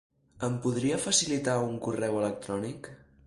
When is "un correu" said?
1.67-2.19